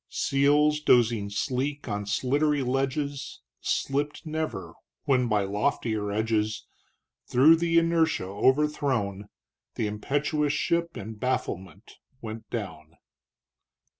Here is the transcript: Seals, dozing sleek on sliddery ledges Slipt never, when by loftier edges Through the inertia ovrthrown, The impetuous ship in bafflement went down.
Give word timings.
Seals, 0.09 0.79
dozing 0.81 1.29
sleek 1.29 1.87
on 1.87 2.05
sliddery 2.07 2.63
ledges 2.65 3.39
Slipt 3.61 4.25
never, 4.25 4.73
when 5.03 5.27
by 5.27 5.43
loftier 5.43 6.11
edges 6.11 6.65
Through 7.27 7.57
the 7.57 7.77
inertia 7.77 8.23
ovrthrown, 8.23 9.25
The 9.75 9.85
impetuous 9.85 10.53
ship 10.53 10.97
in 10.97 11.17
bafflement 11.19 11.99
went 12.19 12.49
down. 12.49 12.93